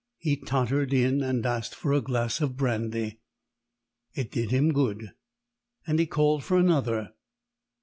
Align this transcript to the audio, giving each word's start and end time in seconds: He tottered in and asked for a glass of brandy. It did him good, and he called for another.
He 0.17 0.35
tottered 0.35 0.95
in 0.95 1.21
and 1.21 1.45
asked 1.45 1.75
for 1.75 1.93
a 1.93 2.01
glass 2.01 2.41
of 2.41 2.57
brandy. 2.57 3.19
It 4.15 4.31
did 4.31 4.49
him 4.49 4.73
good, 4.73 5.11
and 5.85 5.99
he 5.99 6.07
called 6.07 6.43
for 6.43 6.57
another. 6.57 7.13